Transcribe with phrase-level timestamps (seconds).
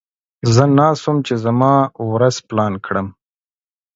[0.53, 1.73] زه ناست وم چې زما
[2.11, 3.07] ورځ پلان کړم.